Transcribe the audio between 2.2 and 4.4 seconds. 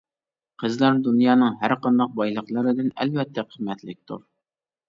بايلىقلىرىدىن ئەلۋەتتە قىممەتلىكتۇر.